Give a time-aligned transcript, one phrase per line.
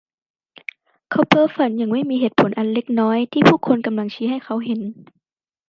[1.11, 4.79] เขาเพ้อฝันอย่างไม่มีเหตุผลอันเล็กน้อยที่ผู้คนกำลังชี้ให้เขาเห็น